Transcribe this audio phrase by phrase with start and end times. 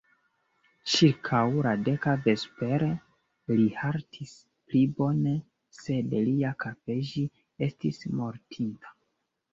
[0.93, 2.87] Ĉirkaŭ la deka vespere,
[3.53, 4.33] li fartis
[4.71, 5.37] pli bone,
[5.81, 7.27] sed lia _kafeĝi_
[7.69, 8.99] estis mortinta.